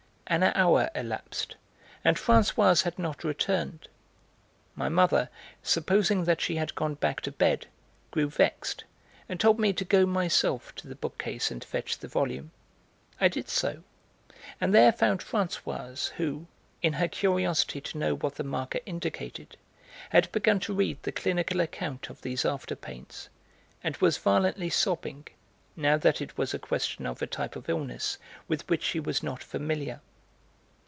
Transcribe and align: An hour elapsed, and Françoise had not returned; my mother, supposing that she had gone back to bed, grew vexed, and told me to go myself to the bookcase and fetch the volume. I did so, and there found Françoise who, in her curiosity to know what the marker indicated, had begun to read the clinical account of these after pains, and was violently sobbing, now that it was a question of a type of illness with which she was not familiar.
An 0.27 0.43
hour 0.43 0.89
elapsed, 0.95 1.57
and 2.05 2.15
Françoise 2.15 2.83
had 2.83 2.97
not 2.97 3.25
returned; 3.25 3.89
my 4.75 4.87
mother, 4.87 5.27
supposing 5.61 6.23
that 6.23 6.39
she 6.39 6.55
had 6.55 6.73
gone 6.73 6.93
back 6.93 7.19
to 7.19 7.33
bed, 7.33 7.67
grew 8.11 8.29
vexed, 8.29 8.85
and 9.27 9.41
told 9.41 9.59
me 9.59 9.73
to 9.73 9.83
go 9.83 10.05
myself 10.05 10.73
to 10.75 10.87
the 10.87 10.95
bookcase 10.95 11.51
and 11.51 11.61
fetch 11.61 11.97
the 11.97 12.07
volume. 12.07 12.51
I 13.19 13.27
did 13.27 13.49
so, 13.49 13.83
and 14.61 14.73
there 14.73 14.93
found 14.93 15.19
Françoise 15.19 16.11
who, 16.11 16.47
in 16.81 16.93
her 16.93 17.09
curiosity 17.09 17.81
to 17.81 17.97
know 17.97 18.15
what 18.15 18.35
the 18.35 18.45
marker 18.45 18.79
indicated, 18.85 19.57
had 20.11 20.31
begun 20.31 20.61
to 20.61 20.73
read 20.73 21.03
the 21.03 21.11
clinical 21.11 21.59
account 21.59 22.09
of 22.09 22.21
these 22.21 22.45
after 22.45 22.77
pains, 22.77 23.27
and 23.83 23.97
was 23.97 24.17
violently 24.17 24.69
sobbing, 24.69 25.27
now 25.75 25.97
that 25.97 26.21
it 26.21 26.37
was 26.37 26.53
a 26.53 26.57
question 26.59 27.05
of 27.05 27.21
a 27.21 27.27
type 27.27 27.57
of 27.57 27.67
illness 27.67 28.17
with 28.47 28.65
which 28.69 28.83
she 28.85 28.99
was 29.01 29.21
not 29.21 29.43
familiar. 29.43 29.99